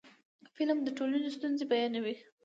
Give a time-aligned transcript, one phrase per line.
[0.55, 2.15] فلم د ټولنې ستونزې بیانوي